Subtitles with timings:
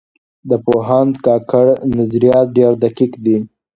[0.49, 1.65] د پوهاند کاکړ
[1.97, 3.37] نظریات ډېر دقیق دي.